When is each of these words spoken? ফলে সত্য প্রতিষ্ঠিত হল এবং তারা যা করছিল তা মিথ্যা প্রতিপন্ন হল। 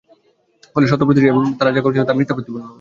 ফলে 0.73 0.85
সত্য 0.87 1.03
প্রতিষ্ঠিত 1.05 1.27
হল 1.27 1.35
এবং 1.35 1.53
তারা 1.59 1.71
যা 1.75 1.81
করছিল 1.81 2.03
তা 2.03 2.13
মিথ্যা 2.17 2.35
প্রতিপন্ন 2.35 2.57
হল। 2.57 2.69